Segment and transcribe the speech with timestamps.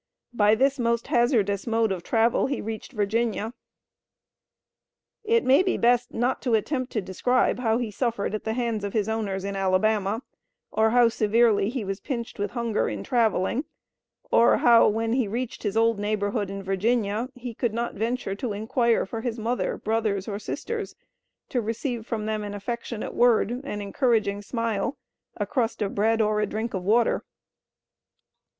[0.33, 3.53] By this most hazardous mode of travel he reached Virginia.
[5.23, 8.83] It may be best not to attempt to describe how he suffered at the hands
[8.83, 10.23] of his owners in Alabama;
[10.71, 13.63] or how severely he was pinched with hunger in traveling;
[14.31, 18.53] or how, when he reached his old neighborhood in Virginia, he could not venture to
[18.53, 20.95] inquire for his mother, brothers or sisters,
[21.49, 24.97] to receive from them an affectionate word, an encouraging smile,
[25.37, 27.23] a crust of bread, or a drink of water.